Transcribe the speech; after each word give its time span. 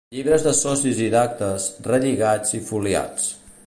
Llibres 0.17 0.45
de 0.45 0.53
socis 0.59 1.03
i 1.07 1.09
d'actes, 1.17 1.69
relligats 1.91 2.61
i 2.61 2.67
foliats. 2.73 3.35